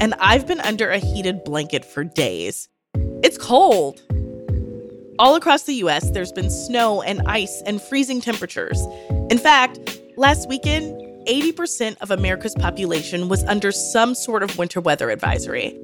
[0.00, 2.68] and I've been under a heated blanket for days.
[3.22, 4.00] It's cold.
[5.18, 8.80] All across the US, there's been snow and ice and freezing temperatures.
[9.30, 9.78] In fact,
[10.16, 10.94] last weekend,
[11.26, 15.78] 80% of America's population was under some sort of winter weather advisory.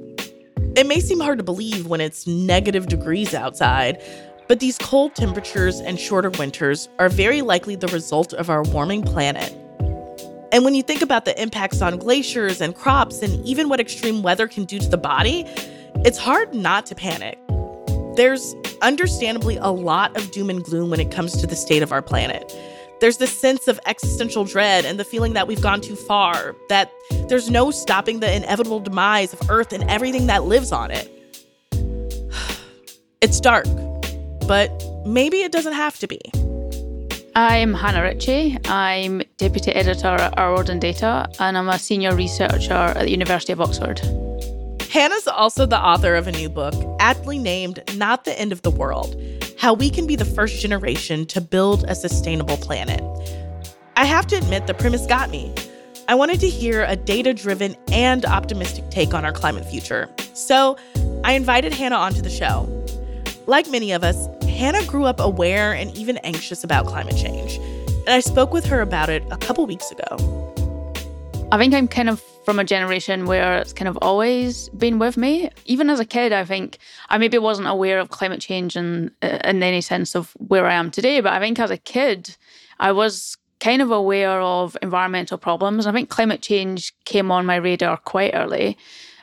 [0.77, 4.03] It may seem hard to believe when it's negative degrees outside,
[4.49, 9.03] but these cold temperatures and shorter winters are very likely the result of our warming
[9.03, 9.53] planet.
[10.53, 14.23] And when you think about the impacts on glaciers and crops and even what extreme
[14.23, 15.45] weather can do to the body,
[16.05, 17.39] it's hard not to panic.
[18.17, 21.91] There's understandably a lot of doom and gloom when it comes to the state of
[21.91, 22.55] our planet.
[23.01, 26.93] There's this sense of existential dread and the feeling that we've gone too far, that
[27.29, 31.11] there's no stopping the inevitable demise of Earth and everything that lives on it.
[33.23, 33.67] It's dark,
[34.49, 34.69] but
[35.07, 36.21] maybe it doesn't have to be.
[37.35, 38.59] I'm Hannah Ritchie.
[38.67, 43.55] I'm Deputy Editor at Our in Data, and I'm a Senior Researcher at the University
[43.55, 44.01] of Oxford.
[44.91, 48.71] Hannah's also the author of a new book, aptly named Not the End of the
[48.71, 49.17] World
[49.59, 53.01] How We Can Be the First Generation to Build a Sustainable Planet.
[53.97, 55.55] I have to admit, the premise got me.
[56.09, 60.11] I wanted to hear a data driven and optimistic take on our climate future.
[60.35, 60.77] So
[61.25, 62.69] I invited Hannah onto the show.
[63.47, 64.29] Like many of us,
[64.63, 67.57] Hannah grew up aware and even anxious about climate change.
[68.07, 70.55] And I spoke with her about it a couple weeks ago.
[71.51, 75.17] I think I'm kind of from a generation where it's kind of always been with
[75.17, 75.51] me.
[75.65, 76.79] Even as a kid, I think
[77.09, 80.75] I maybe wasn't aware of climate change in, uh, in any sense of where I
[80.75, 81.21] am today.
[81.21, 82.37] But I think as a kid,
[82.79, 85.89] I was kind of aware of environmental problems.
[85.89, 88.79] I think climate change came on my radar quite early.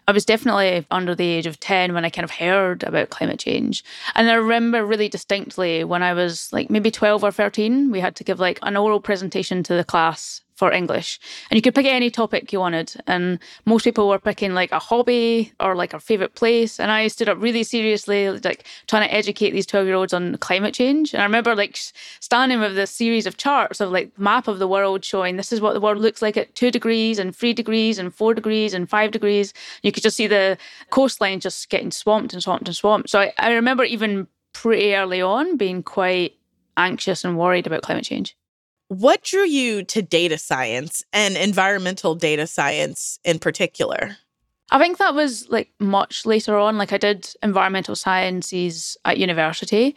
[0.10, 3.38] I was definitely under the age of 10 when I kind of heard about climate
[3.38, 3.84] change.
[4.16, 8.16] And I remember really distinctly when I was like maybe 12 or 13, we had
[8.16, 11.22] to give like an oral presentation to the class for English.
[11.50, 12.94] And you could pick any topic you wanted.
[13.08, 16.82] And most people were picking like a hobby or like a favorite place.
[16.82, 20.36] And I stood up really seriously, like trying to educate these 12 year olds on
[20.40, 21.14] climate change.
[21.14, 21.78] And I remember like
[22.20, 25.62] standing with this series of charts of like map of the world showing this is
[25.62, 28.90] what the world looks like at two degrees and three degrees and four degrees and
[28.90, 29.54] five degrees.
[29.82, 30.58] You could just see the
[30.90, 33.10] coastline just getting swamped and swamped and swamped.
[33.10, 36.36] So I, I remember even pretty early on being quite
[36.76, 38.36] anxious and worried about climate change.
[38.90, 44.18] What drew you to data science and environmental data science in particular?
[44.72, 46.78] I think that was like much later on.
[46.80, 49.96] Like I did environmental sciences at university.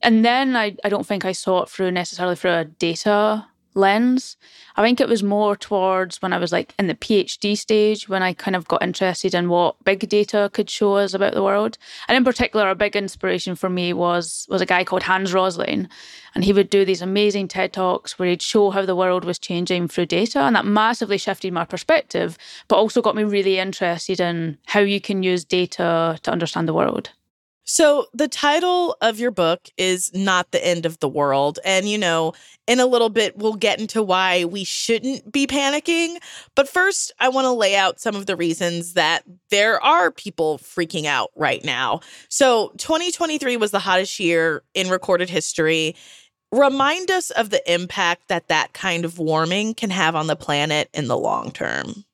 [0.00, 4.36] And then I, I don't think I saw it through necessarily through a data lens.
[4.76, 8.22] I think it was more towards when I was like in the PhD stage when
[8.22, 11.78] I kind of got interested in what big data could show us about the world.
[12.08, 15.88] And in particular, a big inspiration for me was was a guy called Hans Rosling,
[16.34, 19.38] and he would do these amazing TED talks where he'd show how the world was
[19.38, 22.38] changing through data, and that massively shifted my perspective,
[22.68, 26.74] but also got me really interested in how you can use data to understand the
[26.74, 27.10] world.
[27.64, 31.60] So, the title of your book is Not the End of the World.
[31.64, 32.32] And, you know,
[32.66, 36.16] in a little bit, we'll get into why we shouldn't be panicking.
[36.56, 40.58] But first, I want to lay out some of the reasons that there are people
[40.58, 42.00] freaking out right now.
[42.28, 45.94] So, 2023 was the hottest year in recorded history.
[46.50, 50.90] Remind us of the impact that that kind of warming can have on the planet
[50.92, 52.04] in the long term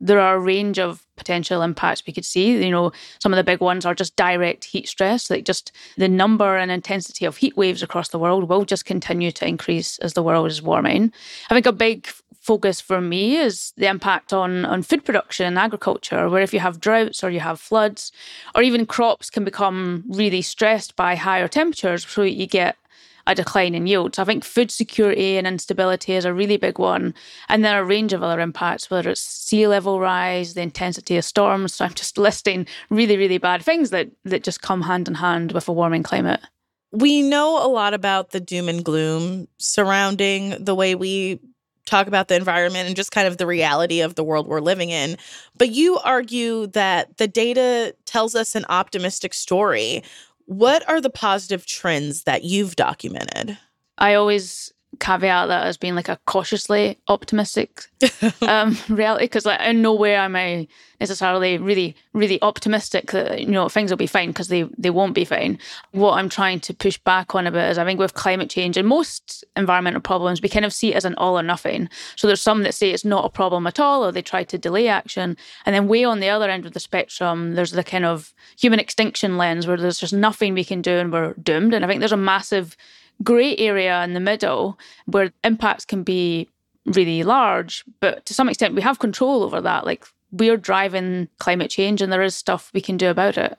[0.00, 2.64] there are a range of potential impacts we could see.
[2.64, 6.08] You know, some of the big ones are just direct heat stress, like just the
[6.08, 10.14] number and intensity of heat waves across the world will just continue to increase as
[10.14, 11.12] the world is warming.
[11.50, 12.08] I think a big
[12.40, 16.60] focus for me is the impact on on food production and agriculture where if you
[16.60, 18.10] have droughts or you have floods
[18.54, 22.76] or even crops can become really stressed by higher temperatures so you get
[23.30, 24.18] a decline in yields.
[24.18, 27.14] I think food security and instability is a really big one.
[27.48, 31.16] And there are a range of other impacts, whether it's sea level rise, the intensity
[31.16, 31.74] of storms.
[31.74, 35.52] So I'm just listing really, really bad things that, that just come hand in hand
[35.52, 36.40] with a warming climate.
[36.92, 41.38] We know a lot about the doom and gloom surrounding the way we
[41.86, 44.90] talk about the environment and just kind of the reality of the world we're living
[44.90, 45.16] in.
[45.56, 50.02] But you argue that the data tells us an optimistic story.
[50.50, 53.56] What are the positive trends that you've documented?
[53.98, 57.86] I always caveat that as being like a cautiously optimistic
[58.42, 60.68] um, reality because like in no way am I
[61.00, 65.14] necessarily really really optimistic that you know things will be fine because they they won't
[65.14, 65.58] be fine.
[65.92, 68.76] What I'm trying to push back on a bit is I think with climate change
[68.76, 71.88] and most environmental problems we kind of see it as an all or nothing.
[72.16, 74.58] So there's some that say it's not a problem at all or they try to
[74.58, 78.04] delay action, and then way on the other end of the spectrum there's the kind
[78.04, 81.74] of human extinction lens where there's just nothing we can do and we're doomed.
[81.74, 82.76] And I think there's a massive
[83.22, 86.48] grey area in the middle where impacts can be
[86.86, 89.84] really large, but to some extent we have control over that.
[89.84, 93.58] Like we're driving climate change and there is stuff we can do about it.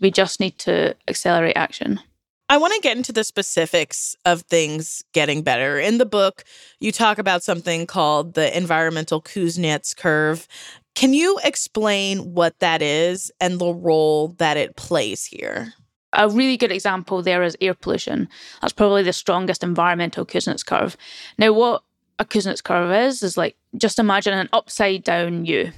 [0.00, 2.00] We just need to accelerate action.
[2.48, 5.78] I want to get into the specifics of things getting better.
[5.78, 6.44] In the book,
[6.78, 10.46] you talk about something called the environmental Kuznets curve.
[10.94, 15.72] Can you explain what that is and the role that it plays here?
[16.14, 18.28] A really good example there is air pollution.
[18.60, 20.96] That's probably the strongest environmental Kuznets curve.
[21.38, 21.82] Now, what
[22.18, 25.72] a Kuznets curve is, is like just imagine an upside down U.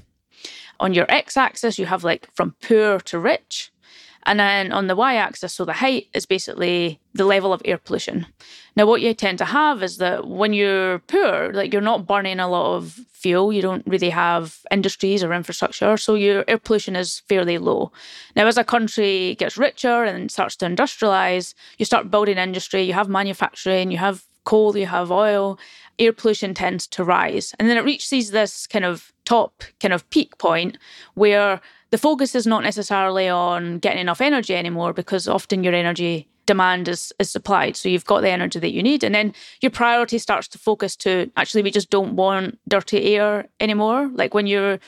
[0.78, 3.72] On your x axis, you have like from poor to rich.
[4.26, 7.78] And then on the y axis, so the height is basically the level of air
[7.78, 8.26] pollution.
[8.75, 12.40] Now, what you tend to have is that when you're poor, like you're not burning
[12.40, 16.96] a lot of fuel, you don't really have industries or infrastructure, so your air pollution
[16.96, 17.93] is fairly low.
[18.34, 22.93] Now, as a country gets richer and starts to industrialize, you start building industry, you
[22.93, 25.58] have manufacturing, you have coal, you have oil,
[25.99, 27.55] air pollution tends to rise.
[27.58, 30.79] And then it reaches this kind of top, kind of peak point
[31.14, 36.28] where the focus is not necessarily on getting enough energy anymore because often your energy
[36.46, 37.76] demand is, is supplied.
[37.76, 39.04] So you've got the energy that you need.
[39.04, 43.46] And then your priority starts to focus to actually, we just don't want dirty air
[43.60, 44.10] anymore.
[44.14, 44.78] Like when you're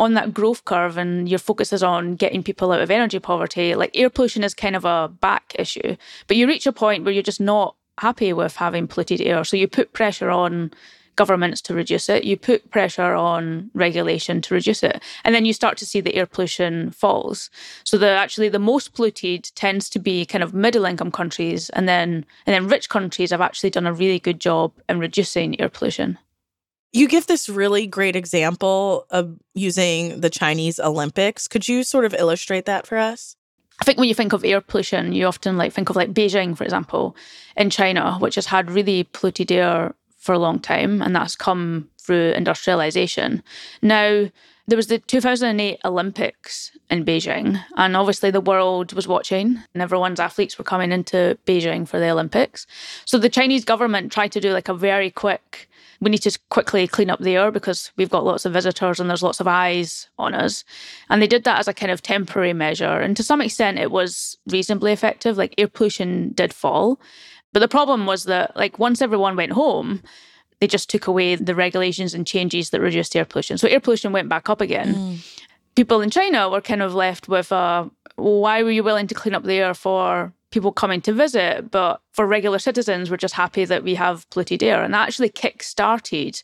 [0.00, 3.74] on that growth curve and your focus is on getting people out of energy poverty,
[3.74, 5.96] like air pollution is kind of a back issue.
[6.28, 9.42] But you reach a point where you're just not happy with having polluted air.
[9.42, 10.70] So you put pressure on
[11.18, 15.52] governments to reduce it, you put pressure on regulation to reduce it, and then you
[15.52, 17.50] start to see the air pollution falls.
[17.84, 21.86] So the actually the most polluted tends to be kind of middle income countries, and
[21.86, 25.68] then and then rich countries have actually done a really good job in reducing air
[25.68, 26.18] pollution.
[26.92, 31.46] You give this really great example of using the Chinese Olympics.
[31.46, 33.36] Could you sort of illustrate that for us?
[33.80, 36.56] I think when you think of air pollution, you often like think of like Beijing,
[36.56, 37.14] for example,
[37.56, 39.94] in China, which has had really polluted air
[40.28, 43.42] for a long time, and that's come through industrialization.
[43.80, 44.28] Now,
[44.66, 50.20] there was the 2008 Olympics in Beijing, and obviously the world was watching, and everyone's
[50.20, 52.66] athletes were coming into Beijing for the Olympics.
[53.06, 55.70] So the Chinese government tried to do like a very quick
[56.00, 59.10] we need to quickly clean up the air because we've got lots of visitors and
[59.10, 60.64] there's lots of eyes on us.
[61.10, 63.00] And they did that as a kind of temporary measure.
[63.00, 65.36] And to some extent, it was reasonably effective.
[65.36, 67.00] Like air pollution did fall.
[67.52, 70.02] But the problem was that, like, once everyone went home,
[70.60, 73.58] they just took away the regulations and changes that reduced air pollution.
[73.58, 74.94] So air pollution went back up again.
[74.94, 75.44] Mm.
[75.74, 79.34] People in China were kind of left with, uh, why were you willing to clean
[79.34, 81.70] up the air for people coming to visit?
[81.70, 84.82] But for regular citizens, we're just happy that we have polluted air.
[84.82, 86.42] And that actually kick started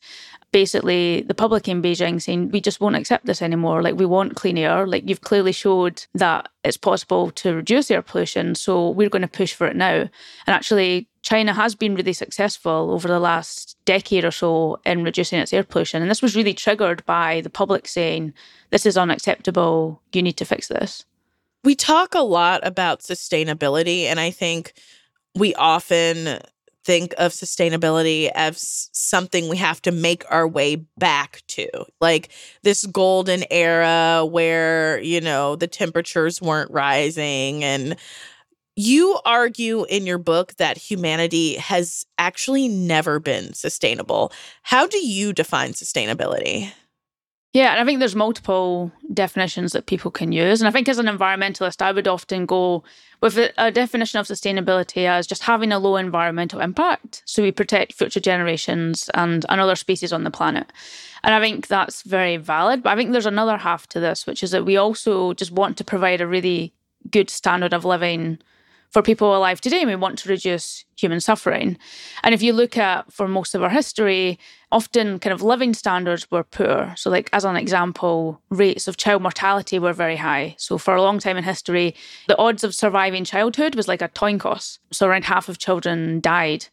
[0.52, 3.82] basically the public in Beijing saying, we just won't accept this anymore.
[3.82, 4.86] Like, we want clean air.
[4.86, 8.54] Like, you've clearly showed that it's possible to reduce air pollution.
[8.54, 9.94] So we're going to push for it now.
[10.02, 10.10] And
[10.46, 15.52] actually, China has been really successful over the last decade or so in reducing its
[15.52, 16.02] air pollution.
[16.02, 18.32] And this was really triggered by the public saying,
[18.70, 20.02] this is unacceptable.
[20.12, 21.04] You need to fix this.
[21.64, 24.04] We talk a lot about sustainability.
[24.04, 24.74] And I think
[25.34, 26.38] we often
[26.84, 31.68] think of sustainability as something we have to make our way back to.
[32.00, 32.30] Like
[32.62, 37.64] this golden era where, you know, the temperatures weren't rising.
[37.64, 37.96] And
[38.76, 44.32] you argue in your book that humanity has actually never been sustainable.
[44.62, 46.72] How do you define sustainability?
[47.54, 50.60] Yeah, and I think there's multiple definitions that people can use.
[50.60, 52.82] And I think as an environmentalist, I would often go
[53.20, 57.22] with a, definition of sustainability as just having a low environmental impact.
[57.26, 60.72] So we protect future generations and, and other species on the planet.
[61.22, 62.82] And I think that's very valid.
[62.82, 65.76] But I think there's another half to this, which is that we also just want
[65.76, 66.74] to provide a really
[67.12, 68.40] good standard of living
[68.94, 69.80] for people alive today.
[69.80, 71.76] and We want to reduce human suffering.
[72.22, 74.38] And if you look at, for most of our history,
[74.70, 76.94] often kind of living standards were poor.
[76.96, 80.54] So, like, as an example, rates of child mortality were very high.
[80.58, 81.96] So, for a long time in history,
[82.28, 84.78] the odds of surviving childhood was like a coin toss.
[84.92, 86.66] So, around half of children died.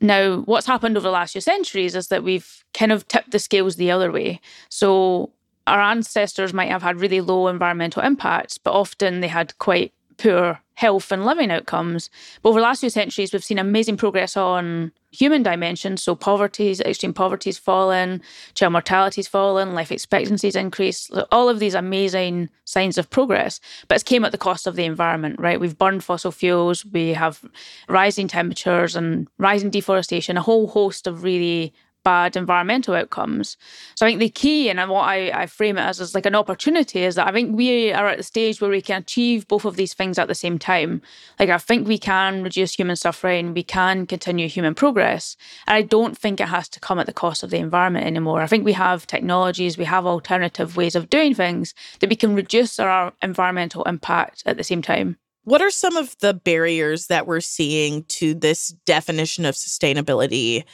[0.00, 3.38] Now, what's happened over the last few centuries is that we've kind of tipped the
[3.38, 4.40] scales the other way.
[4.68, 5.30] So,
[5.68, 10.60] our ancestors might have had really low environmental impacts, but often they had quite poor
[10.74, 12.08] health and living outcomes.
[12.40, 16.02] But over the last few centuries, we've seen amazing progress on human dimensions.
[16.04, 18.22] So poverty's, extreme poverty's fallen,
[18.54, 21.10] child mortality's fallen, life expectancy's increased.
[21.32, 23.58] All of these amazing signs of progress.
[23.88, 25.58] But it's came at the cost of the environment, right?
[25.58, 27.44] We've burned fossil fuels, we have
[27.88, 31.72] rising temperatures and rising deforestation, a whole host of really
[32.04, 33.56] bad environmental outcomes.
[33.94, 36.34] So I think the key and what I, I frame it as is like an
[36.34, 39.64] opportunity is that I think we are at the stage where we can achieve both
[39.64, 41.02] of these things at the same time.
[41.38, 45.36] Like I think we can reduce human suffering, we can continue human progress.
[45.66, 48.40] And I don't think it has to come at the cost of the environment anymore.
[48.40, 52.34] I think we have technologies, we have alternative ways of doing things that we can
[52.34, 55.18] reduce our environmental impact at the same time.
[55.44, 60.64] What are some of the barriers that we're seeing to this definition of sustainability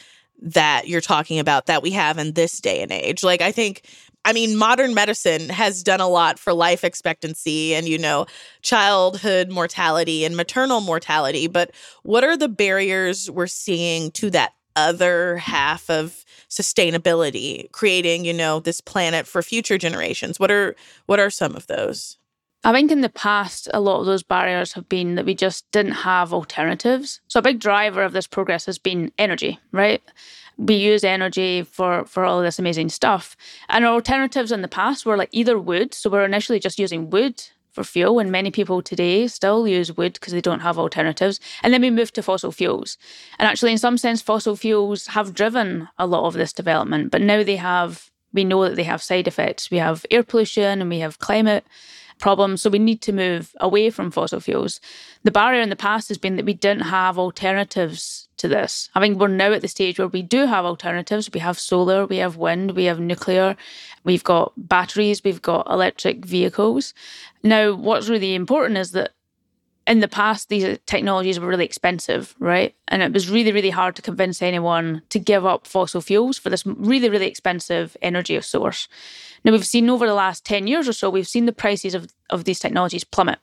[0.42, 3.22] that you're talking about that we have in this day and age.
[3.22, 3.82] Like, I think,
[4.24, 8.26] I mean, modern medicine has done a lot for life expectancy and, you know,
[8.62, 11.46] childhood mortality and maternal mortality.
[11.46, 11.70] But
[12.02, 18.60] what are the barriers we're seeing to that other half of sustainability, creating, you know,
[18.60, 20.40] this planet for future generations?
[20.40, 20.74] What are
[21.06, 22.18] what are some of those?
[22.64, 25.70] I think in the past, a lot of those barriers have been that we just
[25.70, 27.20] didn't have alternatives.
[27.28, 30.02] So a big driver of this progress has been energy, right?
[30.56, 33.36] We use energy for for all of this amazing stuff.
[33.68, 35.92] And our alternatives in the past were like either wood.
[35.92, 40.14] So we're initially just using wood for fuel, and many people today still use wood
[40.14, 41.40] because they don't have alternatives.
[41.62, 42.96] And then we moved to fossil fuels.
[43.38, 47.20] And actually, in some sense, fossil fuels have driven a lot of this development, but
[47.20, 49.70] now they have we know that they have side effects.
[49.70, 51.64] We have air pollution and we have climate
[52.18, 52.62] problems.
[52.62, 54.80] So we need to move away from fossil fuels.
[55.22, 58.90] The barrier in the past has been that we didn't have alternatives to this.
[58.94, 61.30] I think we're now at the stage where we do have alternatives.
[61.32, 63.56] We have solar, we have wind, we have nuclear,
[64.04, 66.94] we've got batteries, we've got electric vehicles.
[67.42, 69.12] Now, what's really important is that
[69.86, 72.74] in the past, these technologies were really expensive, right?
[72.88, 76.48] And it was really, really hard to convince anyone to give up fossil fuels for
[76.48, 78.88] this really, really expensive energy source.
[79.44, 82.08] Now, we've seen over the last 10 years or so, we've seen the prices of,
[82.30, 83.38] of these technologies plummet.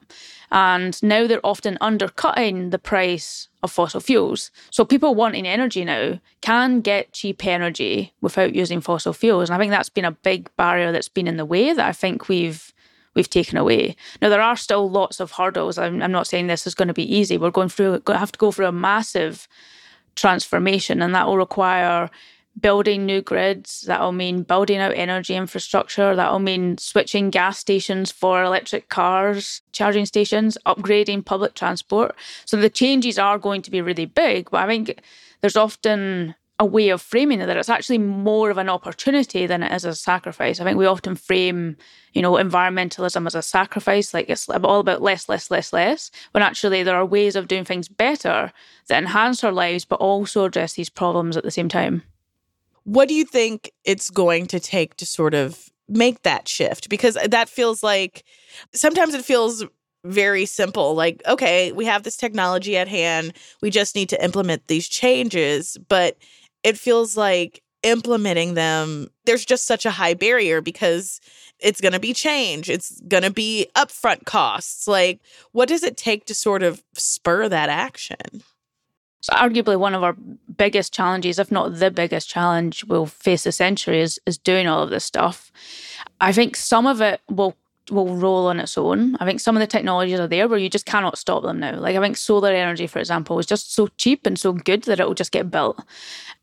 [0.51, 4.50] And now they're often undercutting the price of fossil fuels.
[4.71, 9.50] So people wanting energy now can get cheap energy without using fossil fuels.
[9.50, 11.93] And I think that's been a big barrier that's been in the way that I
[11.93, 12.74] think we've
[13.13, 13.96] we've taken away.
[14.22, 15.77] Now there are still lots of hurdles.
[15.77, 17.38] I'm, I'm not saying this is going to be easy.
[17.38, 19.48] We're going through going to have to go through a massive
[20.15, 22.10] transformation, and that will require
[22.60, 23.82] building new grids.
[23.82, 26.15] That'll mean building out energy infrastructure.
[26.15, 32.15] That'll mean switching gas stations for electric cars, charging stations, upgrading public transport.
[32.46, 35.01] So the changes are going to be really big, but I think
[35.39, 39.63] there's often a way of framing it that it's actually more of an opportunity than
[39.63, 40.60] it is a sacrifice.
[40.60, 41.75] I think we often frame,
[42.13, 46.44] you know, environmentalism as a sacrifice, like it's all about less, less, less, less, when
[46.44, 48.51] actually there are ways of doing things better
[48.88, 52.03] that enhance our lives, but also address these problems at the same time.
[52.84, 56.89] What do you think it's going to take to sort of make that shift?
[56.89, 58.24] Because that feels like
[58.72, 59.65] sometimes it feels
[60.03, 64.68] very simple like okay we have this technology at hand we just need to implement
[64.68, 66.18] these changes but
[66.63, 71.20] it feels like implementing them, there's just such a high barrier because
[71.60, 72.70] it's going to be change.
[72.70, 74.88] It's going to be upfront costs.
[74.88, 75.20] Like,
[75.51, 78.44] what does it take to sort of spur that action?
[79.22, 80.15] So arguably one of our
[80.58, 84.82] biggest challenges, if not the biggest challenge we'll face this century is, is doing all
[84.82, 85.51] of this stuff.
[86.20, 87.56] I think some of it will
[87.89, 89.15] will roll on its own.
[89.19, 91.79] I think some of the technologies are there where you just cannot stop them now.
[91.79, 95.00] Like I think solar energy, for example, is just so cheap and so good that
[95.00, 95.83] it will just get built.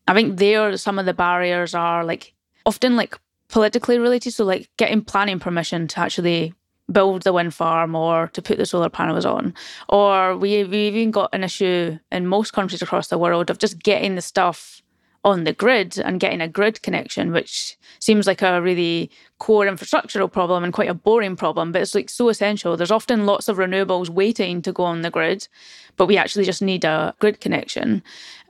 [0.07, 2.33] I think there some of the barriers are like
[2.65, 3.17] often like
[3.47, 4.31] politically related.
[4.31, 6.53] So like getting planning permission to actually
[6.91, 9.53] build the wind farm or to put the solar panels on.
[9.89, 13.81] Or we, we've even got an issue in most countries across the world of just
[13.83, 14.81] getting the stuff
[15.23, 20.31] on the grid and getting a grid connection, which seems like a really core infrastructural
[20.31, 22.77] problem and quite a boring problem, but it's like so essential.
[22.77, 25.47] There's often lots of renewables waiting to go on the grid,
[25.97, 28.01] but we actually just need a grid connection.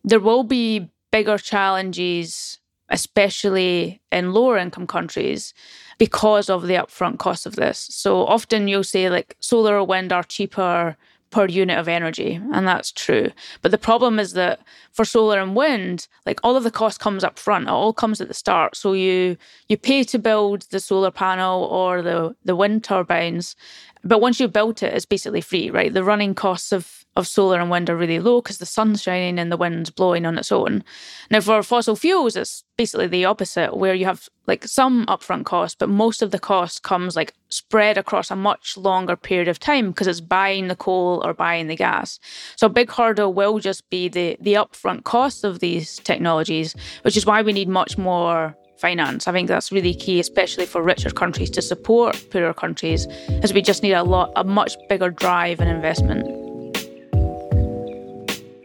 [0.03, 2.59] There will be bigger challenges,
[2.89, 5.53] especially in lower income countries,
[5.97, 7.87] because of the upfront cost of this.
[7.91, 10.97] So often you'll say like solar or wind are cheaper
[11.31, 13.31] per unit of energy and that's true.
[13.61, 14.59] But the problem is that
[14.91, 17.67] for solar and wind like all of the cost comes up front.
[17.67, 18.75] It all comes at the start.
[18.75, 23.55] So you you pay to build the solar panel or the the wind turbines
[24.03, 25.93] but once you've built it it's basically free right?
[25.93, 29.39] The running costs of of solar and wind are really low because the sun's shining
[29.39, 30.83] and the wind's blowing on its own.
[31.29, 35.79] Now, for fossil fuels, it's basically the opposite, where you have like some upfront cost,
[35.79, 39.89] but most of the cost comes like spread across a much longer period of time
[39.89, 42.19] because it's buying the coal or buying the gas.
[42.55, 47.17] So a big hurdle will just be the the upfront cost of these technologies, which
[47.17, 49.27] is why we need much more finance.
[49.27, 53.07] I think that's really key, especially for richer countries to support poorer countries,
[53.43, 56.48] as we just need a lot, a much bigger drive and investment.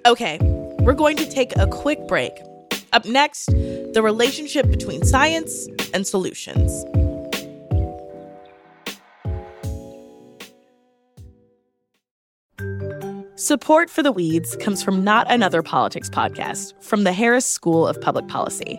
[0.06, 0.38] Okay,
[0.80, 2.32] we're going to take a quick break.
[2.92, 6.84] Up next, the relationship between science and solutions.
[13.36, 17.98] Support for the Weeds comes from Not Another Politics podcast from the Harris School of
[18.02, 18.78] Public Policy.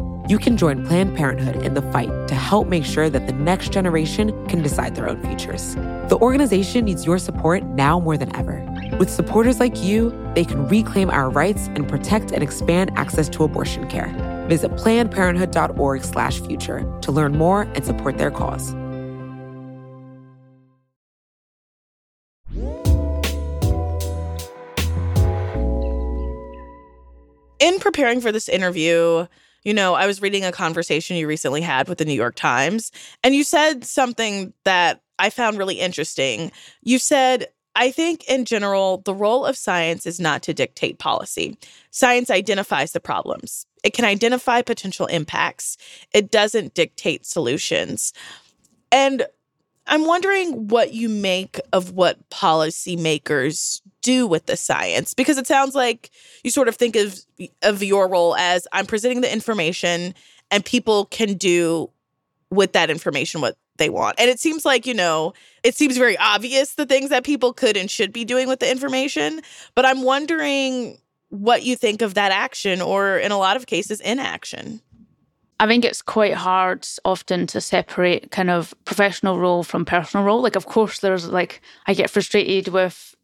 [0.31, 3.73] you can join Planned Parenthood in the fight to help make sure that the next
[3.73, 5.75] generation can decide their own futures.
[6.07, 8.65] The organization needs your support now more than ever.
[8.97, 13.43] With supporters like you, they can reclaim our rights and protect and expand access to
[13.43, 14.07] abortion care.
[14.47, 18.71] Visit plannedparenthood.org/future to learn more and support their cause.
[27.59, 29.27] In preparing for this interview,
[29.63, 32.91] you know, I was reading a conversation you recently had with the New York Times,
[33.23, 36.51] and you said something that I found really interesting.
[36.81, 41.57] You said, I think in general, the role of science is not to dictate policy.
[41.91, 45.77] Science identifies the problems, it can identify potential impacts,
[46.13, 48.13] it doesn't dictate solutions.
[48.91, 49.25] And
[49.87, 55.75] I'm wondering what you make of what policymakers do with the science because it sounds
[55.75, 56.09] like
[56.43, 57.19] you sort of think of
[57.61, 60.13] of your role as I'm presenting the information
[60.49, 61.89] and people can do
[62.49, 64.19] with that information what they want.
[64.19, 65.33] And it seems like, you know,
[65.63, 68.69] it seems very obvious the things that people could and should be doing with the
[68.69, 69.41] information,
[69.75, 70.97] but I'm wondering
[71.29, 74.81] what you think of that action or in a lot of cases inaction.
[75.59, 80.41] I think it's quite hard often to separate kind of professional role from personal role.
[80.41, 83.15] Like, of course, there's like, I get frustrated with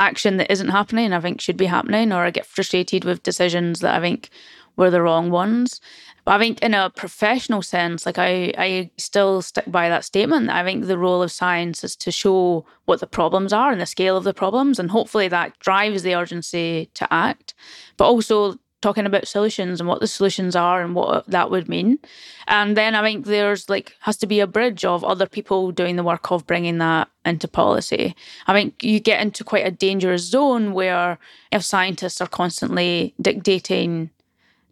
[0.00, 3.80] action that isn't happening, I think should be happening, or I get frustrated with decisions
[3.80, 4.30] that I think
[4.76, 5.80] were the wrong ones.
[6.24, 10.50] But I think in a professional sense, like I, I still stick by that statement.
[10.50, 13.86] I think the role of science is to show what the problems are and the
[13.86, 14.78] scale of the problems.
[14.80, 17.54] And hopefully that drives the urgency to act.
[17.96, 21.98] But also talking about solutions and what the solutions are and what that would mean.
[22.46, 25.96] And then I think there's like has to be a bridge of other people doing
[25.96, 28.14] the work of bringing that into policy.
[28.46, 31.18] I think you get into quite a dangerous zone where
[31.52, 34.10] if scientists are constantly dictating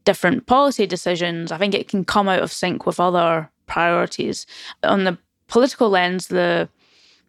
[0.04, 4.46] different policy decisions, I think it can come out of sync with other priorities.
[4.82, 6.68] On the political lens, the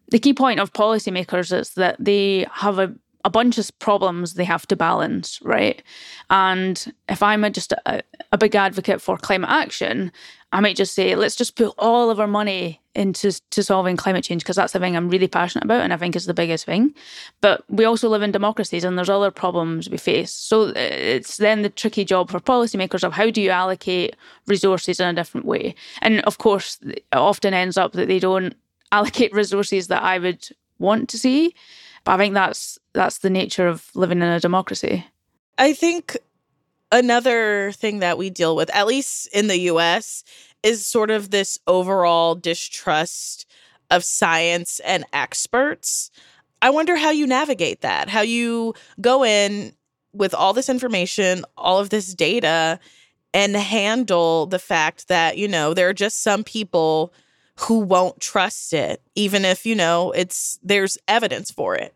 [0.08, 2.94] the key point of policymakers is that they have a
[3.26, 5.82] a bunch of problems they have to balance, right?
[6.30, 10.12] And if I'm a, just a, a, big advocate for climate action,
[10.52, 14.22] I might just say, let's just put all of our money into to solving climate
[14.22, 16.64] change because that's the thing I'm really passionate about and I think is the biggest
[16.64, 16.94] thing.
[17.40, 20.30] But we also live in democracies and there's other problems we face.
[20.30, 24.14] So uh, it's then the tricky job for policymakers of how do you allocate
[24.46, 25.74] resources in a different way?
[26.00, 28.54] And of course, it often ends up that they don't
[28.92, 31.56] allocate resources that I would want to see.
[32.06, 35.04] But I think that's that's the nature of living in a democracy.
[35.58, 36.16] I think
[36.92, 40.22] another thing that we deal with, at least in the US,
[40.62, 43.44] is sort of this overall distrust
[43.90, 46.12] of science and experts.
[46.62, 49.72] I wonder how you navigate that, how you go in
[50.12, 52.78] with all this information, all of this data,
[53.34, 57.12] and handle the fact that, you know, there are just some people
[57.60, 61.95] who won't trust it, even if, you know, it's there's evidence for it.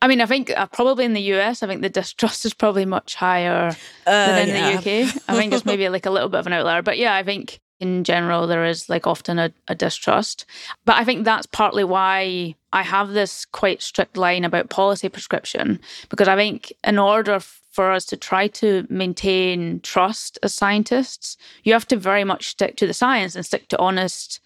[0.00, 2.84] I mean, I think uh, probably in the US, I think the distrust is probably
[2.84, 4.70] much higher uh, than in yeah.
[4.70, 5.22] the UK.
[5.28, 6.82] I think it's maybe like a little bit of an outlier.
[6.82, 10.44] But yeah, I think in general, there is like often a, a distrust.
[10.84, 15.80] But I think that's partly why I have this quite strict line about policy prescription,
[16.08, 21.72] because I think in order for us to try to maintain trust as scientists, you
[21.72, 24.40] have to very much stick to the science and stick to honest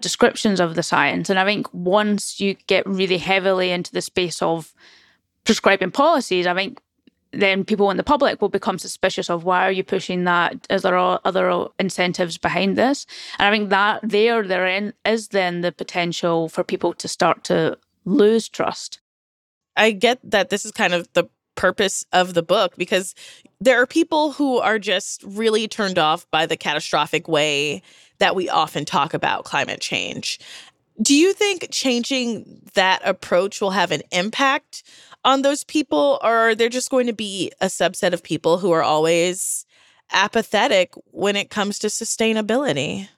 [0.00, 1.30] descriptions of the science.
[1.30, 4.72] And I think once you get really heavily into the space of
[5.44, 6.80] prescribing policies, I think
[7.32, 10.66] then people in the public will become suspicious of why are you pushing that?
[10.70, 13.06] Is there other incentives behind this?
[13.38, 17.78] And I think that there there is then the potential for people to start to
[18.04, 19.00] lose trust.
[19.76, 23.14] I get that this is kind of the purpose of the book because
[23.60, 27.82] there are people who are just really turned off by the catastrophic way
[28.18, 30.38] that we often talk about climate change.
[31.00, 34.82] Do you think changing that approach will have an impact
[35.24, 38.72] on those people, or are there just going to be a subset of people who
[38.72, 39.64] are always
[40.10, 43.08] apathetic when it comes to sustainability?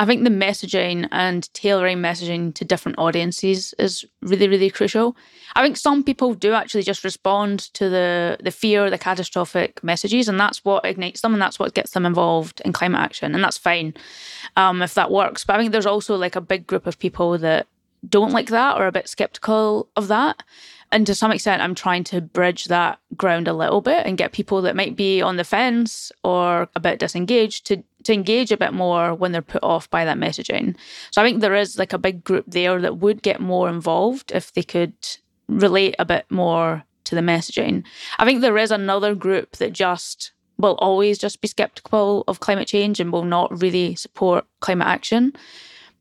[0.00, 5.14] I think the messaging and tailoring messaging to different audiences is really, really crucial.
[5.54, 10.26] I think some people do actually just respond to the the fear, the catastrophic messages,
[10.26, 13.44] and that's what ignites them, and that's what gets them involved in climate action, and
[13.44, 13.92] that's fine
[14.56, 15.44] um, if that works.
[15.44, 17.66] But I think there's also like a big group of people that
[18.08, 20.42] don't like that or are a bit skeptical of that.
[20.92, 24.32] And to some extent, I'm trying to bridge that ground a little bit and get
[24.32, 28.56] people that might be on the fence or a bit disengaged to to engage a
[28.56, 30.74] bit more when they're put off by that messaging.
[31.10, 34.32] So I think there is like a big group there that would get more involved
[34.32, 34.94] if they could
[35.48, 37.84] relate a bit more to the messaging.
[38.18, 42.68] I think there is another group that just will always just be skeptical of climate
[42.68, 45.32] change and will not really support climate action.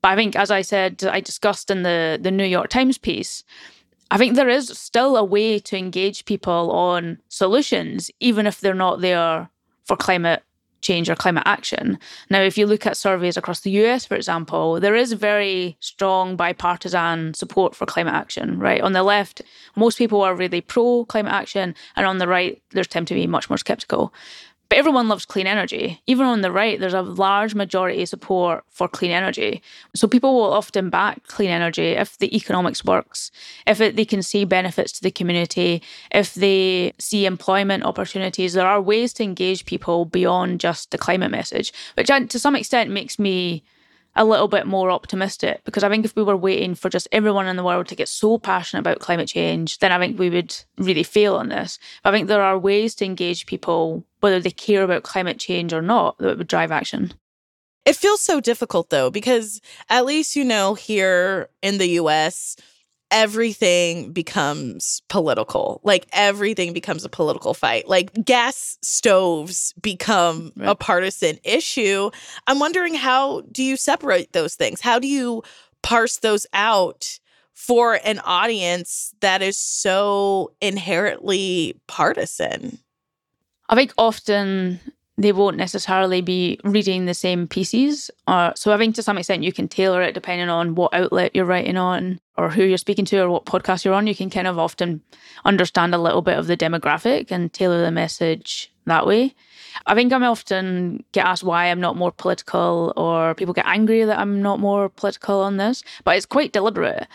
[0.02, 3.44] But I think, as I said, I discussed in the, the New York Times piece,
[4.12, 8.74] I think there is still a way to engage people on solutions, even if they're
[8.74, 9.50] not there
[9.86, 10.44] for climate
[10.82, 12.00] change or climate action.
[12.30, 16.36] Now, if you look at surveys across the US, for example, there is very strong
[16.36, 18.82] bipartisan support for climate action, right?
[18.82, 19.42] On the left,
[19.76, 23.28] most people are really pro climate action, and on the right, there's tend to be
[23.28, 24.14] much more skeptical.
[24.70, 26.00] But everyone loves clean energy.
[26.06, 29.64] Even on the right, there's a large majority support for clean energy.
[29.96, 33.32] So people will often back clean energy if the economics works,
[33.66, 38.54] if it, they can see benefits to the community, if they see employment opportunities.
[38.54, 42.56] There are ways to engage people beyond just the climate message, which uh, to some
[42.56, 43.64] extent makes me
[44.16, 47.48] a little bit more optimistic because I think if we were waiting for just everyone
[47.48, 50.56] in the world to get so passionate about climate change, then I think we would
[50.78, 51.80] really fail on this.
[52.04, 55.74] But I think there are ways to engage people, whether they care about climate change
[55.74, 57.14] or not, that would drive action.
[57.86, 62.56] It feels so difficult though, because at least, you know, here in the US,
[63.12, 65.82] everything becomes political.
[65.84, 67.88] Like everything becomes a political fight.
[67.88, 70.70] Like gas stoves become right.
[70.70, 72.12] a partisan issue.
[72.48, 74.82] I'm wondering how do you separate those things?
[74.82, 75.44] How do you
[75.82, 77.20] parse those out
[77.54, 82.80] for an audience that is so inherently partisan?
[83.68, 84.80] I think often
[85.20, 88.10] they won't necessarily be reading the same pieces.
[88.26, 91.36] Uh, so I think to some extent you can tailor it depending on what outlet
[91.36, 94.08] you're writing on or who you're speaking to or what podcast you're on.
[94.08, 95.02] You can kind of often
[95.44, 99.36] understand a little bit of the demographic and tailor the message that way.
[99.86, 104.06] I think I'm often get asked why I'm not more political or people get angry
[104.06, 107.08] that I'm not more political on this, but it's quite deliberate.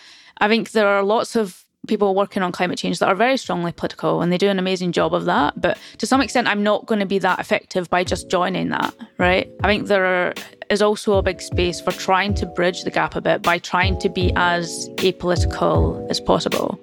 [0.42, 3.72] I think there are lots of people working on climate change that are very strongly
[3.72, 5.60] political and they do an amazing job of that.
[5.60, 8.94] But to some extent, I'm not going to be that effective by just joining that,
[9.18, 9.50] right?
[9.62, 10.34] I think there are,
[10.70, 13.98] is also a big space for trying to bridge the gap a bit by trying
[14.00, 16.78] to be as apolitical as possible.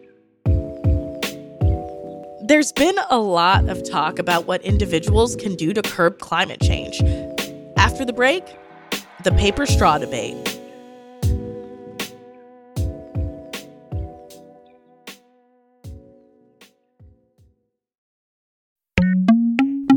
[2.44, 7.02] There's been a lot of talk about what individuals can do to curb climate change.
[7.78, 8.44] After the break,
[9.24, 10.51] the paper straw debate.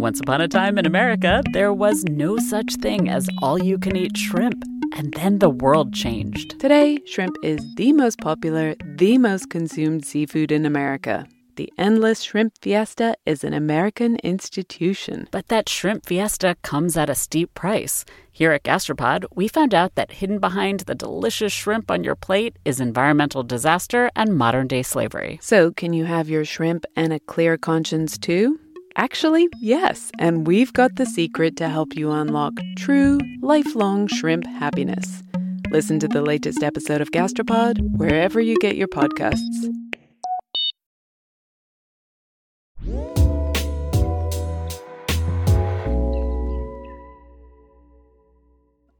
[0.05, 3.97] Once upon a time in America, there was no such thing as all you can
[3.97, 4.63] eat shrimp.
[4.97, 6.61] And then the world changed.
[6.61, 11.27] Today, shrimp is the most popular, the most consumed seafood in America.
[11.57, 15.27] The Endless Shrimp Fiesta is an American institution.
[15.31, 18.05] But that shrimp fiesta comes at a steep price.
[18.31, 22.59] Here at Gastropod, we found out that hidden behind the delicious shrimp on your plate
[22.67, 25.39] is environmental disaster and modern day slavery.
[25.41, 28.59] So, can you have your shrimp and a clear conscience too?
[28.97, 35.23] Actually, yes, and we've got the secret to help you unlock true, lifelong shrimp happiness.
[35.71, 39.84] Listen to the latest episode of Gastropod wherever you get your podcasts.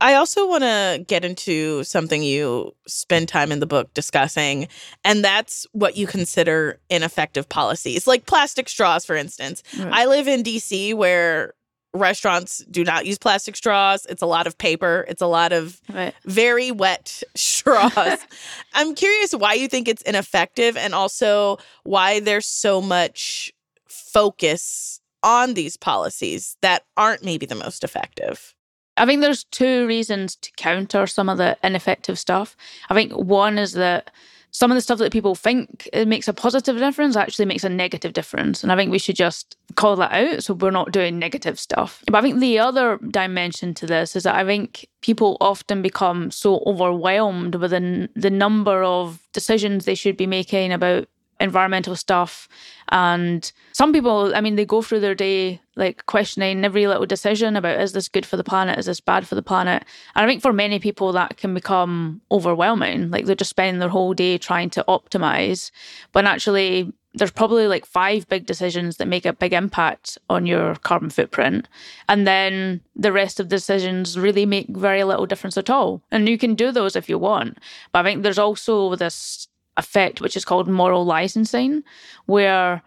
[0.05, 4.69] I also want to get into something you spend time in the book discussing,
[5.03, 9.63] and that's what you consider ineffective policies, like plastic straws, for instance.
[9.79, 9.91] Right.
[9.91, 11.55] I live in DC where
[11.95, 14.05] restaurants do not use plastic straws.
[14.11, 16.13] It's a lot of paper, it's a lot of right.
[16.27, 18.19] very wet straws.
[18.75, 23.55] I'm curious why you think it's ineffective and also why there's so much
[23.89, 28.54] focus on these policies that aren't maybe the most effective.
[28.97, 32.57] I think there's two reasons to counter some of the ineffective stuff.
[32.89, 34.11] I think one is that
[34.55, 37.69] some of the stuff that people think it makes a positive difference actually makes a
[37.69, 38.63] negative difference.
[38.63, 42.05] And I think we should just call that out so we're not doing negative stuff.
[42.07, 46.31] But I think the other dimension to this is that I think people often become
[46.31, 51.09] so overwhelmed with the, the number of decisions they should be making about
[51.41, 52.49] environmental stuff.
[52.91, 57.57] And some people, I mean, they go through their day like questioning every little decision
[57.57, 58.79] about is this good for the planet?
[58.79, 59.85] Is this bad for the planet?
[60.15, 63.11] And I think for many people that can become overwhelming.
[63.11, 65.71] Like they're just spending their whole day trying to optimize.
[66.13, 70.75] But actually, there's probably like five big decisions that make a big impact on your
[70.77, 71.69] carbon footprint.
[72.09, 76.03] And then the rest of the decisions really make very little difference at all.
[76.11, 77.59] And you can do those if you want.
[77.93, 81.83] But I think there's also this effect, which is called moral licensing,
[82.27, 82.83] where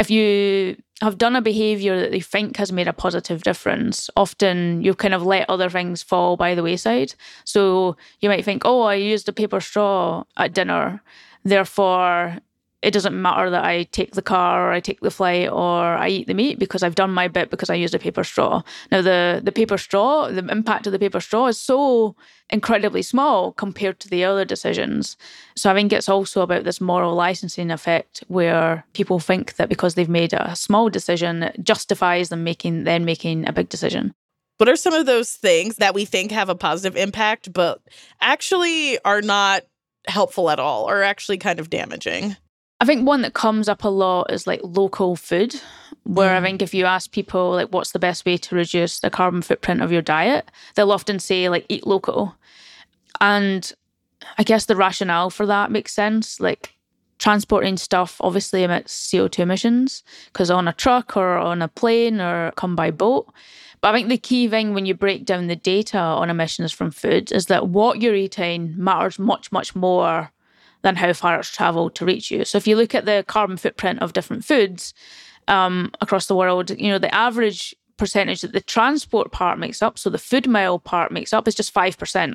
[0.00, 4.82] if you have done a behavior that they think has made a positive difference, often
[4.82, 7.14] you kind of let other things fall by the wayside.
[7.44, 11.02] So you might think, oh, I used a paper straw at dinner.
[11.44, 12.38] Therefore,
[12.84, 16.08] it doesn't matter that I take the car or I take the flight or I
[16.08, 18.62] eat the meat because I've done my bit because I used a paper straw.
[18.92, 22.14] Now the the paper straw, the impact of the paper straw is so
[22.50, 25.16] incredibly small compared to the other decisions.
[25.56, 29.94] So I think it's also about this moral licensing effect where people think that because
[29.94, 34.14] they've made a small decision justifies them making then making a big decision.
[34.58, 37.80] What are some of those things that we think have a positive impact but
[38.20, 39.62] actually are not
[40.06, 42.36] helpful at all or actually kind of damaging?
[42.80, 45.54] I think one that comes up a lot is like local food,
[46.04, 46.38] where mm.
[46.38, 49.42] I think if you ask people like what's the best way to reduce the carbon
[49.42, 52.34] footprint of your diet, they'll often say like eat local.
[53.20, 53.72] And
[54.38, 56.40] I guess the rationale for that makes sense.
[56.40, 56.74] Like
[57.18, 62.52] transporting stuff obviously emits CO2 emissions because on a truck or on a plane or
[62.52, 63.32] come by boat.
[63.80, 66.90] But I think the key thing when you break down the data on emissions from
[66.90, 70.30] food is that what you're eating matters much, much more
[70.84, 72.44] than how far it's traveled to reach you.
[72.44, 74.92] So if you look at the carbon footprint of different foods
[75.48, 79.98] um, across the world, you know, the average percentage that the transport part makes up,
[79.98, 82.34] so the food mile part makes up, is just 5%.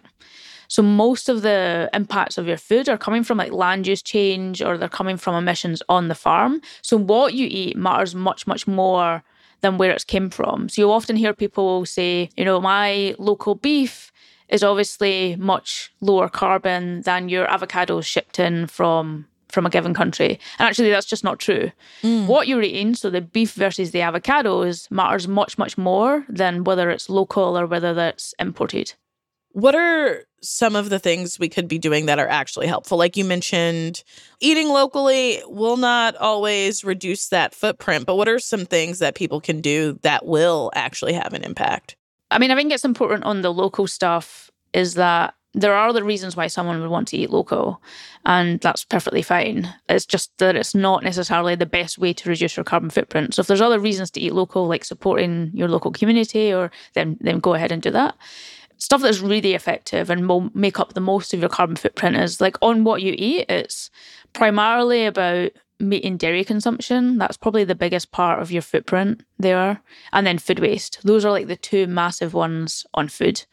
[0.68, 4.64] So most of the impacts of your food are coming from like land use change
[4.64, 6.62] or they're coming from emissions on the farm.
[6.82, 9.24] So what you eat matters much, much more
[9.62, 10.70] than where it's came from.
[10.70, 14.12] So you often hear people say, you know, my local beef
[14.50, 20.40] is obviously much lower carbon than your avocados shipped in from from a given country.
[20.60, 21.72] And actually, that's just not true.
[22.04, 22.28] Mm.
[22.28, 26.90] What you're eating, so the beef versus the avocados, matters much, much more than whether
[26.92, 28.94] it's local or whether that's imported.
[29.52, 33.00] What are some of the things we could be doing that are actually helpful?
[33.00, 34.04] Like you mentioned,
[34.40, 39.42] eating locally will not always reduce that footprint, but what are some things that people
[39.42, 41.96] can do that will actually have an impact?
[42.32, 46.04] I mean, I think it's important on the local stuff is that there are other
[46.04, 47.82] reasons why someone would want to eat local,
[48.26, 49.68] and that's perfectly fine.
[49.90, 53.34] It's just that it's not necessarily the best way to reduce your carbon footprint.
[53.34, 57.18] So if there's other reasons to eat local, like supporting your local community, or then
[57.20, 58.16] then go ahead and do that
[58.80, 62.42] stuff that's really effective and will make up the most of your carbon footprint is
[62.42, 63.46] like on what you eat.
[63.50, 63.92] It's
[64.34, 67.18] primarily about meat and dairy consumption.
[67.18, 69.82] That's probably the biggest part of your footprint there.
[70.14, 71.00] And then food waste.
[71.04, 73.46] Those are like the two massive ones on food.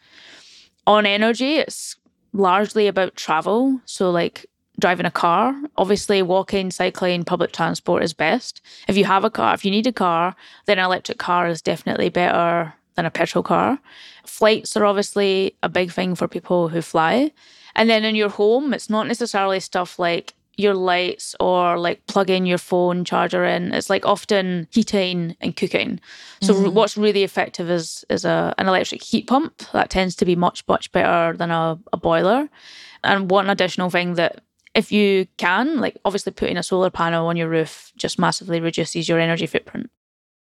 [0.85, 1.95] On energy, it's
[2.33, 3.81] largely about travel.
[3.85, 4.45] So, like
[4.79, 8.61] driving a car, obviously, walking, cycling, public transport is best.
[8.87, 10.35] If you have a car, if you need a car,
[10.65, 13.79] then an electric car is definitely better than a petrol car.
[14.25, 17.31] Flights are obviously a big thing for people who fly.
[17.75, 22.45] And then in your home, it's not necessarily stuff like your lights or like plugging
[22.45, 23.73] your phone charger in.
[23.73, 25.99] It's like often heating and cooking.
[26.41, 26.73] So mm-hmm.
[26.73, 29.61] what's really effective is is a an electric heat pump.
[29.71, 32.49] That tends to be much much better than a, a boiler.
[33.03, 34.41] And one additional thing that
[34.73, 39.07] if you can, like obviously putting a solar panel on your roof just massively reduces
[39.07, 39.89] your energy footprint.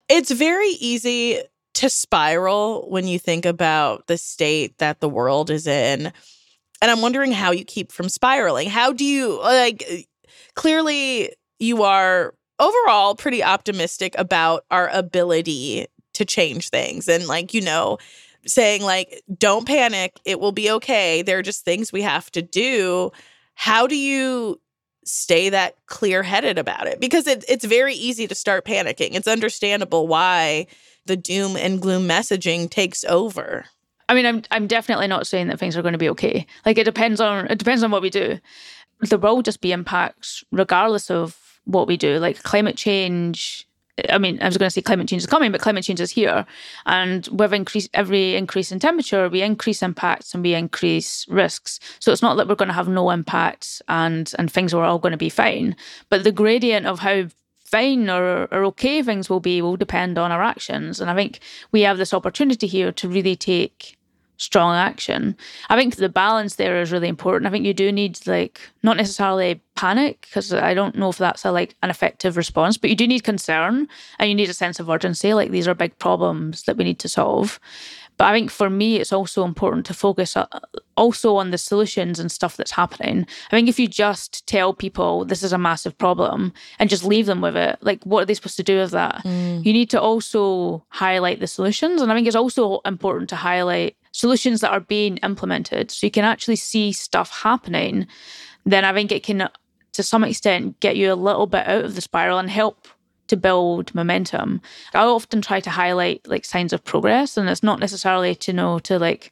[0.07, 1.41] It's very easy
[1.75, 6.11] to spiral when you think about the state that the world is in.
[6.81, 8.69] And I'm wondering how you keep from spiraling.
[8.69, 9.97] How do you like uh,
[10.55, 17.07] clearly you are overall pretty optimistic about our ability to change things.
[17.07, 17.97] And like you know
[18.45, 20.19] saying like don't panic.
[20.25, 21.21] It will be okay.
[21.21, 23.11] There are just things we have to do.
[23.55, 24.61] How do you
[25.05, 26.99] stay that clear-headed about it?
[26.99, 29.15] Because it, it's very easy to start panicking.
[29.15, 30.67] It's understandable why
[31.05, 33.65] the doom and gloom messaging takes over.
[34.09, 36.45] I mean, I'm I'm definitely not saying that things are going to be okay.
[36.65, 38.39] Like it depends on it depends on what we do.
[39.01, 42.17] There will just be impacts regardless of what we do.
[42.17, 43.67] Like climate change.
[44.09, 46.09] I mean, I was going to say climate change is coming, but climate change is
[46.09, 46.45] here,
[46.85, 51.79] and with increase every increase in temperature, we increase impacts and we increase risks.
[51.99, 54.99] So it's not that we're going to have no impacts and and things are all
[54.99, 55.75] going to be fine,
[56.09, 57.27] but the gradient of how
[57.69, 60.99] fine or, or okay things will be will depend on our actions.
[60.99, 61.39] And I think
[61.71, 63.98] we have this opportunity here to really take
[64.39, 65.36] strong action.
[65.69, 67.45] I think the balance there is really important.
[67.45, 71.45] I think you do need like not necessarily panic because I don't know if that's
[71.45, 74.80] a like an effective response, but you do need concern and you need a sense
[74.80, 75.34] of urgency.
[75.34, 77.60] Like these are big problems that we need to solve.
[78.17, 80.45] But I think for me, it's also important to focus uh,
[80.97, 83.25] also on the solutions and stuff that's happening.
[83.49, 87.28] I think if you just tell people this is a massive problem and just leave
[87.28, 89.23] them with it, like what are they supposed to do with that?
[89.23, 89.65] Mm.
[89.65, 92.02] You need to also highlight the solutions.
[92.02, 96.11] And I think it's also important to highlight solutions that are being implemented so you
[96.11, 98.07] can actually see stuff happening.
[98.65, 99.49] Then I think it can,
[99.93, 102.87] to some extent, get you a little bit out of the spiral and help
[103.27, 104.61] to build momentum.
[104.93, 108.79] I often try to highlight like signs of progress, and it's not necessarily to know
[108.79, 109.31] to like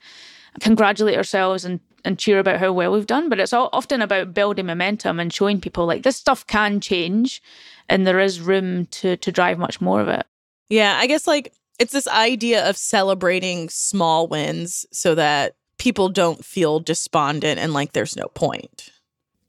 [0.60, 4.68] congratulate ourselves and and cheer about how well we've done, but it's often about building
[4.68, 7.42] momentum and showing people like this stuff can change,
[7.90, 10.26] and there is room to to drive much more of it.
[10.70, 16.44] Yeah, I guess like it's this idea of celebrating small wins so that people don't
[16.44, 18.90] feel despondent and like there's no point.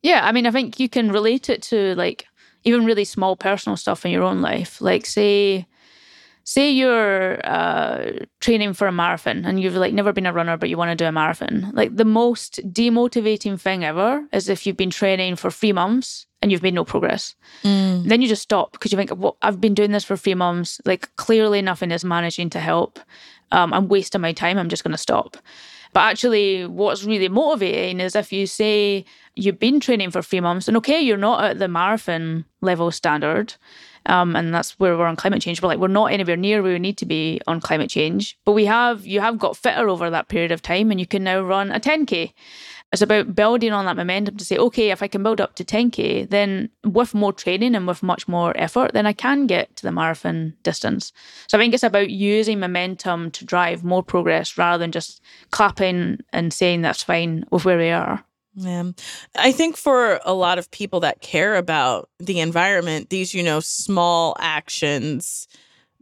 [0.02, 2.26] Yeah, I mean, I think you can relate it to like
[2.64, 4.80] even really small personal stuff in your own life.
[4.80, 5.66] Like say
[6.48, 10.70] say you're uh, training for a marathon and you've like never been a runner but
[10.70, 14.76] you want to do a marathon like the most demotivating thing ever is if you've
[14.76, 17.34] been training for three months and you've made no progress.
[17.64, 18.08] Mm.
[18.08, 20.80] then you just stop because you think well i've been doing this for three months
[20.86, 22.98] like clearly nothing is managing to help.
[23.52, 25.36] Um, i'm wasting my time i'm just going to stop.
[25.94, 30.68] But actually, what's really motivating is if you say you've been training for three months,
[30.68, 33.54] and okay, you're not at the marathon level standard,
[34.08, 35.60] um, and that's where we're on climate change.
[35.60, 38.38] But like, we're not anywhere near where we need to be on climate change.
[38.44, 41.24] But we have, you have got fitter over that period of time, and you can
[41.24, 42.32] now run a 10k.
[42.90, 45.64] It's about building on that momentum to say, okay, if I can build up to
[45.64, 49.82] 10K, then with more training and with much more effort, then I can get to
[49.82, 51.12] the marathon distance.
[51.48, 56.20] So I think it's about using momentum to drive more progress rather than just clapping
[56.32, 58.24] and saying that's fine with where we are.
[58.60, 58.84] Yeah.
[59.36, 63.60] I think for a lot of people that care about the environment, these, you know,
[63.60, 65.46] small actions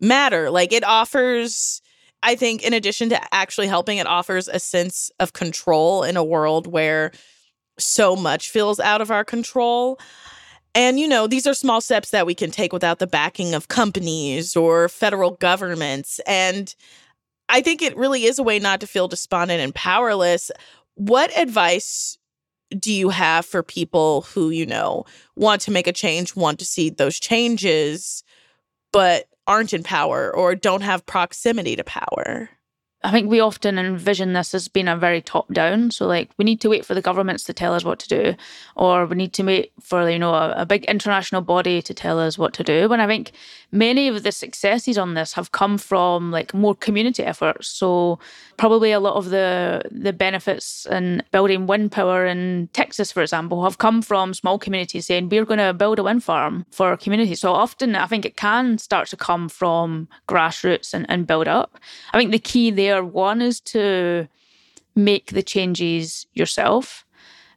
[0.01, 0.51] matter.
[0.51, 1.83] Like it offers
[2.23, 6.25] I think, in addition to actually helping, it offers a sense of control in a
[6.25, 7.13] world where
[7.79, 9.99] so much feels out of our control.
[10.75, 13.69] And, you know, these are small steps that we can take without the backing of
[13.69, 16.21] companies or federal governments.
[16.27, 16.75] And
[17.49, 20.51] I think it really is a way not to feel despondent and powerless.
[20.95, 22.19] What advice
[22.79, 25.05] do you have for people who, you know,
[25.35, 28.23] want to make a change, want to see those changes,
[28.93, 32.49] but aren't in power or don't have proximity to power?
[33.07, 35.93] I think we often envision this as being a very top down.
[35.93, 38.35] So, like, we need to wait for the governments to tell us what to do,
[38.75, 42.19] or we need to wait for, you know, a, a, big international body to tell
[42.19, 42.89] us what to do.
[42.89, 43.31] When I think
[43.71, 47.69] many of the successes on this have come from like more community efforts.
[47.69, 48.19] So,
[48.57, 53.63] probably a lot of the the benefits in building wind power in Texas, for example,
[53.63, 56.97] have come from small communities saying we're going to build a wind farm for our
[56.97, 57.37] community.
[57.37, 61.79] So, often I think it can start to come from grassroots and, and build up.
[62.13, 64.29] I think the key there one is to
[64.95, 67.05] make the changes yourself.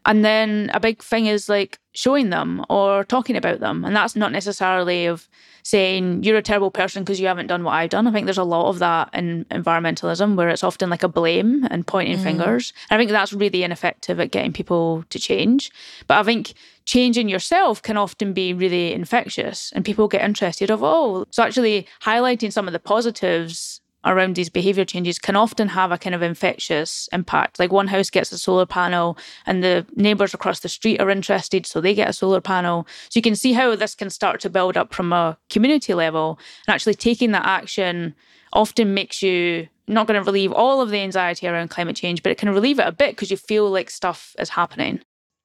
[0.05, 3.83] And then a big thing is like showing them or talking about them.
[3.83, 5.27] And that's not necessarily of
[5.63, 8.07] saying you're a terrible person because you haven't done what I've done.
[8.07, 11.67] I think there's a lot of that in environmentalism where it's often like a blame
[11.69, 12.23] and pointing mm.
[12.23, 12.73] fingers.
[12.89, 15.71] And I think that's really ineffective at getting people to change.
[16.07, 16.53] But I think
[16.85, 21.87] changing yourself can often be really infectious and people get interested of, oh, so actually
[22.01, 26.21] highlighting some of the positives around these behavior changes can often have a kind of
[26.21, 27.59] infectious impact.
[27.59, 31.65] Like one house gets a solar panel and the neighbors across the street are interested,
[31.65, 32.87] so they get a solar panel.
[33.09, 36.39] So you can see how this can start to build up from a community level.
[36.67, 38.15] And actually taking that action
[38.53, 42.31] often makes you not going to relieve all of the anxiety around climate change, but
[42.31, 45.01] it can relieve it a bit because you feel like stuff is happening.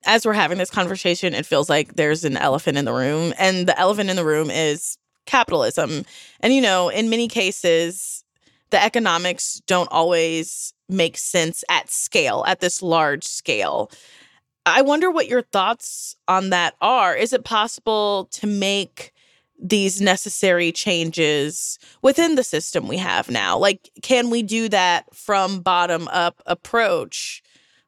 [0.07, 3.33] As we're having this conversation, it feels like there's an elephant in the room.
[3.39, 6.05] And the elephant in the room is capitalism.
[6.41, 8.24] And, you know, in many cases,
[8.75, 13.89] the economics don't always make sense at scale, at this large scale.
[14.66, 17.14] I wonder what your thoughts on that are.
[17.14, 19.12] Is it possible to make
[19.62, 23.57] these necessary changes within the system we have now?
[23.57, 27.45] Like, can we do that from bottom up approach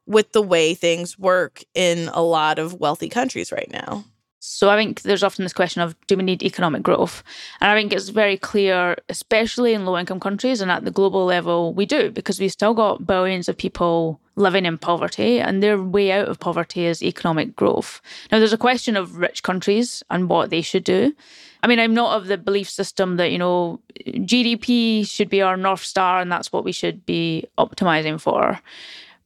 [0.07, 4.05] with the way things work in a lot of wealthy countries right now?
[4.39, 7.23] So I think there's often this question of do we need economic growth?
[7.61, 11.25] And I think it's very clear, especially in low income countries and at the global
[11.25, 15.83] level, we do because we've still got billions of people living in poverty and their
[15.83, 18.01] way out of poverty is economic growth.
[18.31, 21.15] Now there's a question of rich countries and what they should do.
[21.63, 25.57] I mean, I'm not of the belief system that, you know, GDP should be our
[25.57, 28.61] North Star and that's what we should be optimizing for.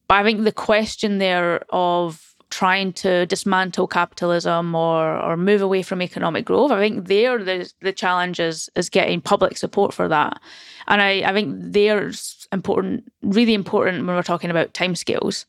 [0.07, 5.83] But I think the question there of trying to dismantle capitalism or or move away
[5.83, 6.71] from economic growth.
[6.71, 10.41] I think there the the challenge is is getting public support for that.
[10.89, 15.45] And I, I think there's important, really important when we're talking about timescales.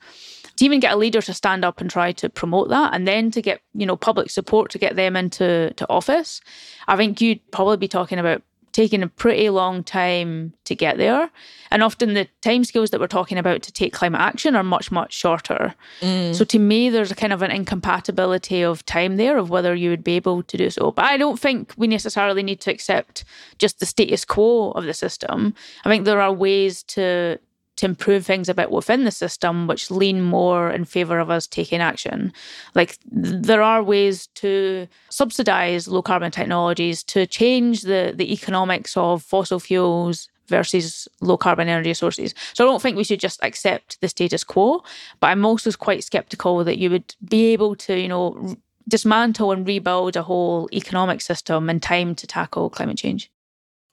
[0.58, 3.32] To even get a leader to stand up and try to promote that and then
[3.32, 6.42] to get, you know, public support to get them into to office,
[6.88, 11.30] I think you'd probably be talking about taking a pretty long time to get there.
[11.70, 15.14] And often the timescales that we're talking about to take climate action are much, much
[15.14, 15.76] shorter.
[16.02, 16.36] Mm.
[16.36, 19.90] So to me, there's a kind of an incompatibility of time there of whether you
[19.90, 20.92] would be able to do so.
[20.92, 23.24] But I don't think we necessarily need to accept
[23.58, 25.54] just the status quo of the system.
[25.86, 27.40] I think there are ways to
[27.78, 31.48] to improve things a bit within the system which lean more in favor of us
[31.48, 32.32] taking action
[32.76, 39.24] like there are ways to subsidize low carbon technologies to change the the economics of
[39.24, 42.36] fossil fuels versus low carbon energy sources.
[42.54, 44.84] So I don't think we should just accept the status quo,
[45.20, 48.56] but I'm also quite skeptical that you would be able to, you know,
[48.88, 53.32] dismantle and rebuild a whole economic system in time to tackle climate change.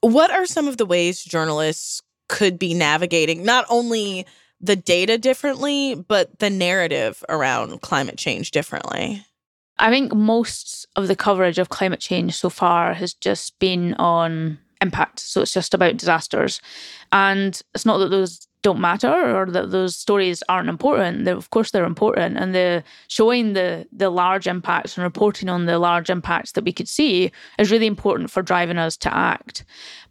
[0.01, 4.25] What are some of the ways journalists could be navigating not only
[4.61, 9.25] the data differently, but the narrative around climate change differently?
[9.77, 14.59] I think most of the coverage of climate change so far has just been on
[14.81, 15.19] impact.
[15.19, 16.61] So it's just about disasters.
[17.11, 21.25] And it's not that those don't matter or that those stories aren't important.
[21.25, 25.65] They're, of course, they're important, and the showing the the large impacts and reporting on
[25.65, 29.63] the large impacts that we could see is really important for driving us to act.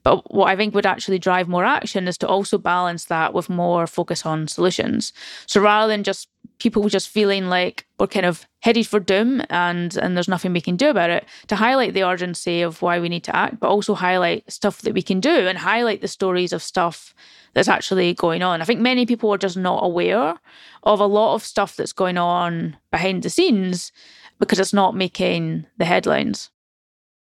[0.03, 3.51] But what I think would actually drive more action is to also balance that with
[3.51, 5.13] more focus on solutions.
[5.47, 6.29] So rather than just
[6.59, 10.61] people just feeling like we're kind of headed for doom and and there's nothing we
[10.61, 13.69] can do about it to highlight the urgency of why we need to act but
[13.69, 17.15] also highlight stuff that we can do and highlight the stories of stuff
[17.55, 18.61] that's actually going on.
[18.61, 20.35] I think many people are just not aware
[20.83, 23.93] of a lot of stuff that's going on behind the scenes
[24.39, 26.51] because it's not making the headlines.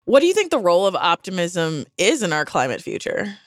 [0.05, 3.37] What do you think the role of optimism is in our climate future?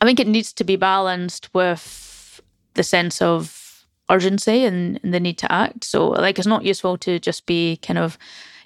[0.00, 2.40] I think it needs to be balanced with
[2.74, 3.65] the sense of
[4.10, 5.84] urgency and, and the need to act.
[5.84, 8.18] So, like, it's not useful to just be kind of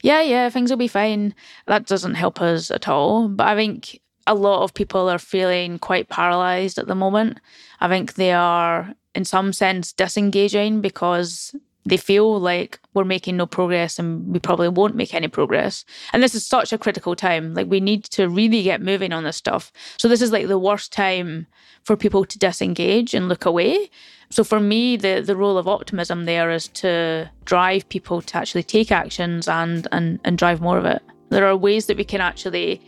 [0.02, 1.34] yeah, yeah, things will be fine.
[1.66, 3.28] That doesn't help us at all.
[3.28, 7.38] But I think a lot of people are feeling quite paralyzed at the moment.
[7.80, 11.54] I think they are, in some sense, disengaging because
[11.84, 15.84] they feel like we're making no progress and we probably won't make any progress.
[16.12, 17.54] And this is such a critical time.
[17.54, 19.72] Like, we need to really get moving on this stuff.
[19.96, 21.46] So, this is like the worst time
[21.84, 23.90] for people to disengage and look away.
[24.28, 28.62] So, for me, the, the role of optimism there is to drive people to actually
[28.62, 31.02] take actions and, and, and drive more of it.
[31.30, 32.82] There are ways that we can actually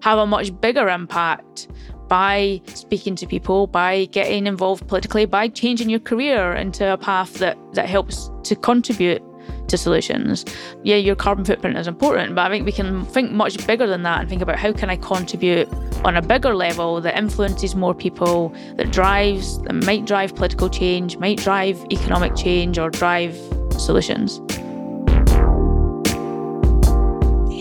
[0.00, 1.68] have a much bigger impact
[2.08, 7.34] by speaking to people, by getting involved politically, by changing your career into a path
[7.34, 9.22] that, that helps to contribute
[9.68, 10.44] to solutions.
[10.82, 14.02] Yeah, your carbon footprint is important, but I think we can think much bigger than
[14.02, 15.68] that and think about how can I contribute
[16.04, 21.18] on a bigger level that influences more people, that drives, that might drive political change,
[21.18, 23.34] might drive economic change, or drive
[23.78, 24.40] solutions.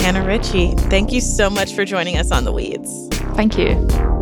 [0.01, 3.09] Hannah Ritchie, thank you so much for joining us on The Weeds.
[3.35, 4.16] Thank you.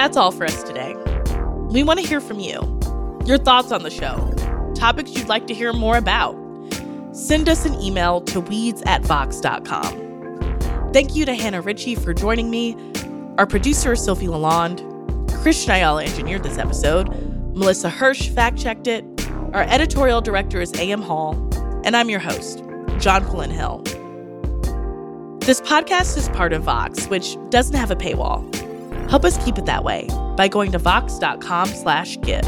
[0.00, 0.96] That's all for us today.
[1.68, 2.80] We want to hear from you,
[3.26, 4.32] your thoughts on the show,
[4.74, 6.34] topics you'd like to hear more about.
[7.12, 10.54] Send us an email to weeds at vox.com.
[10.94, 12.78] Thank you to Hannah Ritchie for joining me.
[13.36, 14.80] Our producer is Sofi LaLonde.
[15.42, 17.10] Cristian Ayala engineered this episode.
[17.54, 19.04] Melissa Hirsch fact checked it.
[19.52, 21.02] Our editorial director is A.M.
[21.02, 21.34] Hall.
[21.84, 22.60] And I'm your host,
[23.00, 23.82] Jonquilyn Hill.
[25.40, 28.50] This podcast is part of Vox, which doesn't have a paywall.
[29.10, 30.06] Help us keep it that way
[30.36, 32.46] by going to vox.com slash give.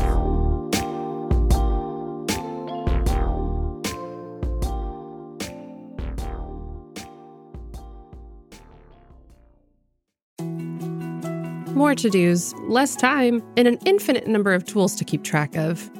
[11.74, 15.90] More to dos, less time, and an infinite number of tools to keep track of.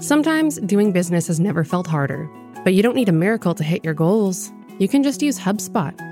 [0.00, 2.30] Sometimes doing business has never felt harder,
[2.62, 4.52] but you don't need a miracle to hit your goals.
[4.78, 6.11] You can just use HubSpot